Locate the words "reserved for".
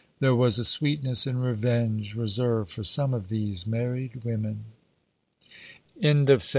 2.15-2.81